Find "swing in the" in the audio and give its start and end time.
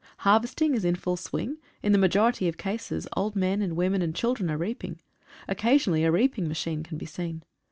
1.15-1.99